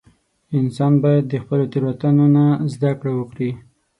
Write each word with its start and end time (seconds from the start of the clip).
•انسان 0.59 0.93
باید 1.03 1.23
د 1.27 1.33
خپلو 1.43 1.63
تېروتنو 1.71 2.25
نه 2.35 2.45
زده 2.73 2.91
کړه 2.99 3.13
وکړي. 3.15 3.51